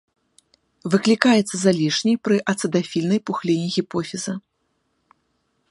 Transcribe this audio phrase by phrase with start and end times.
[0.93, 4.33] Выклікаецца залішняй пры ацыдафільнай пухліне гіпофіза.